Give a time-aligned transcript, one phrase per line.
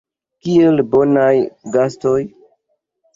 [0.45, 1.35] Kiel bonaj
[1.75, 2.17] gastoj.